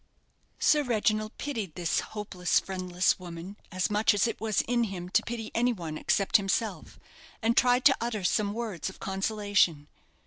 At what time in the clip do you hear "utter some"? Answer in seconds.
8.01-8.51